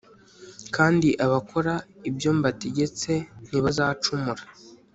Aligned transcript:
kandi 0.75 1.09
abakora 1.25 1.73
ibyo 2.09 2.29
mbategetse, 2.37 3.11
ntibazacumura 3.47 4.43